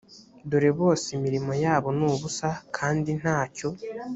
dore 0.49 0.71
bose 0.79 1.07
imirimo 1.17 1.51
yabo 1.63 1.89
ni 1.97 2.03
ubusa 2.11 2.49
kandi 2.77 3.09
nta 3.19 3.39
cyo 3.55 3.69